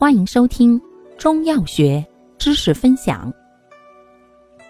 [0.00, 0.80] 欢迎收听
[1.18, 2.06] 中药学
[2.38, 3.34] 知识分享。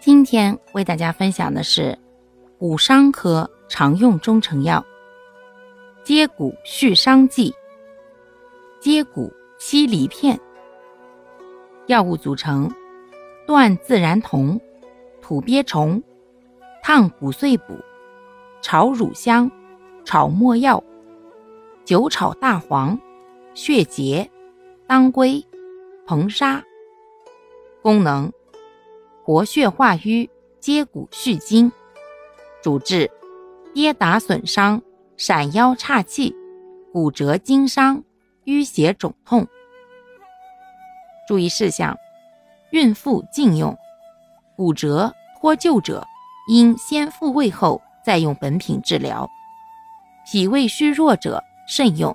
[0.00, 1.96] 今天为大家分享的是
[2.58, 4.84] 骨伤科常用中成药
[6.02, 7.54] 接骨续伤剂
[8.80, 10.36] 接骨西梨片。
[11.86, 12.68] 药物组成：
[13.46, 14.60] 断自然酮、
[15.20, 16.02] 土鳖虫、
[16.82, 17.78] 烫骨碎补、
[18.60, 19.48] 炒乳香、
[20.04, 20.82] 炒没药、
[21.84, 22.98] 酒炒大黄、
[23.54, 24.28] 血竭。
[24.92, 25.42] 当归、
[26.06, 26.62] 硼砂，
[27.80, 28.30] 功能：
[29.24, 30.28] 活血化瘀、
[30.60, 31.72] 接骨续筋。
[32.62, 33.10] 主治：
[33.72, 34.82] 跌打损伤、
[35.16, 36.36] 闪腰岔气、
[36.92, 38.04] 骨折筋伤、
[38.44, 39.46] 淤血肿痛。
[41.26, 41.96] 注意事项：
[42.72, 43.74] 孕妇禁用。
[44.58, 46.06] 骨折脱臼者
[46.48, 49.26] 应先复位后再用本品治疗。
[50.30, 52.14] 脾胃虚弱者慎用。